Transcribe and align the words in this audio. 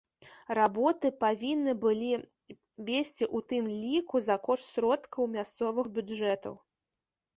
Работы 0.59 1.11
павінны 1.23 1.75
былі 1.83 2.09
весці 2.89 3.29
у 3.41 3.43
тым 3.53 3.69
ліку 3.85 4.15
за 4.29 4.35
кошт 4.49 4.65
сродкаў 4.73 5.23
мясцовых 5.39 5.85
бюджэтаў. 5.99 6.53